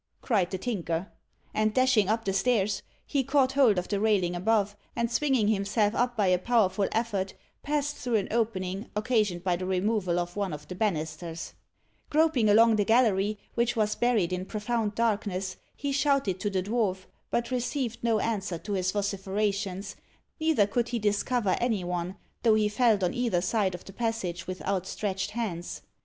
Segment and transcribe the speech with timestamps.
[0.19, 1.11] cried the Tinker.
[1.53, 5.93] And, dashing up the stairs, he caught hold of the railing above, and swinging himself
[5.93, 10.53] up by a powerful effort, passed through an opening, occasioned by the removal of one
[10.53, 11.53] of the banisters.
[11.53, 12.83] [Illustration: The Hand and the Cloak.] Groping along the
[13.13, 18.19] gallery, which was buried in profound darkness, he shouted to the dwarf, but received no
[18.19, 19.95] answer to his vociferations;
[20.39, 24.47] neither could he discover any one, though he felt on either side of the passage
[24.47, 25.83] with outstretched hands.